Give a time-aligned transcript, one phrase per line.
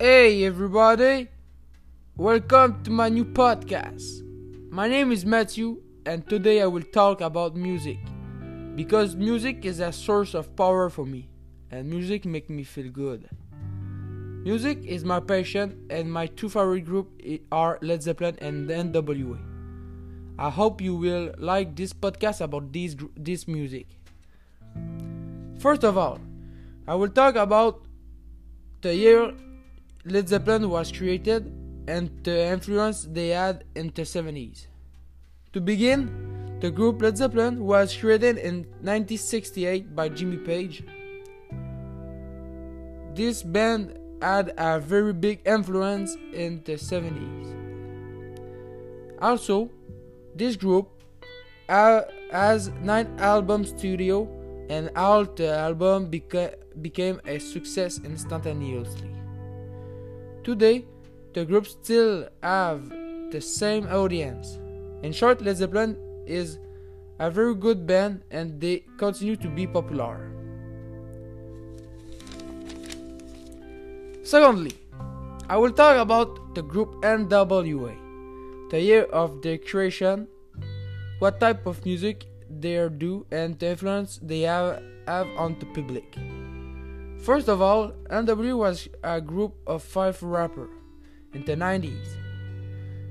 [0.00, 1.26] Hey everybody,
[2.16, 4.22] welcome to my new podcast.
[4.70, 7.98] My name is Matthew, and today I will talk about music
[8.76, 11.28] because music is a source of power for me,
[11.72, 13.28] and music makes me feel good.
[14.44, 17.10] Music is my passion, and my two favorite groups
[17.50, 19.40] are Led Zeppelin and NWA.
[20.38, 23.88] I hope you will like this podcast about this this music.
[25.58, 26.20] First of all,
[26.86, 27.82] I will talk about
[28.80, 29.34] the year
[30.10, 31.52] Led Zeppelin was created
[31.86, 34.66] and the influence they had in the 70s.
[35.52, 40.82] To begin, the group Led Zeppelin was created in 1968 by Jimmy Page.
[43.14, 47.54] This band had a very big influence in the 70s.
[49.20, 49.70] Also,
[50.34, 50.88] this group
[51.68, 54.28] has 9 album studio
[54.68, 59.17] and all the album beca- became a success instantaneously.
[60.48, 60.86] Today,
[61.34, 64.56] the group still have the same audience.
[65.02, 65.94] In short, Led Zeppelin
[66.26, 66.58] is
[67.18, 70.32] a very good band and they continue to be popular.
[74.22, 74.72] Secondly,
[75.50, 80.28] I will talk about the group NWA, the year of their creation,
[81.18, 86.16] what type of music they do, and the influence they have, have on the public.
[87.20, 90.70] First of all, NWA was a group of five rappers
[91.34, 92.16] in the 90s.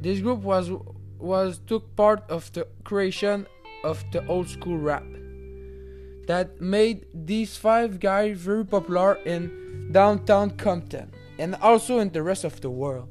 [0.00, 0.70] This group was
[1.18, 3.46] was took part of the creation
[3.84, 5.04] of the old school rap
[6.26, 12.44] that made these five guys very popular in downtown Compton and also in the rest
[12.44, 13.08] of the world.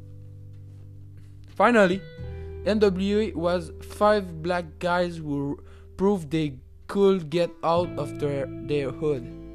[1.47, 2.01] Finally,
[2.63, 5.59] NWA was five black guys who
[5.97, 9.48] proved they could get out of their, their hood.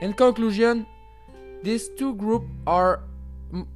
[0.00, 0.86] In conclusion,
[1.62, 3.00] these two groups are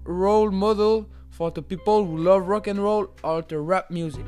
[0.05, 4.27] role model for the people who love rock and roll or the rap music.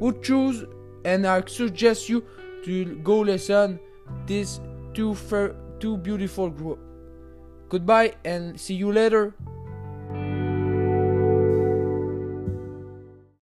[0.00, 0.64] Who choose
[1.04, 2.24] and I suggest you
[2.64, 3.78] to go listen
[4.26, 4.60] these
[4.94, 5.14] two
[5.78, 6.80] two beautiful groups.
[7.68, 9.34] Goodbye and see you later.